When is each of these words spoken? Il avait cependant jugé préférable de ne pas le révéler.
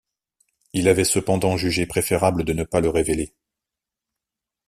Il 0.73 0.87
avait 0.87 1.03
cependant 1.05 1.57
jugé 1.57 1.85
préférable 1.85 2.43
de 2.43 2.53
ne 2.53 2.63
pas 2.63 2.81
le 2.81 2.89
révéler. 2.89 3.35